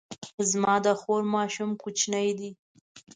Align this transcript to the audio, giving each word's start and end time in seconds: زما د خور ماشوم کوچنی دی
زما 0.49 0.75
د 0.85 0.87
خور 0.99 1.21
ماشوم 1.35 1.69
کوچنی 1.81 2.29
دی 2.39 2.49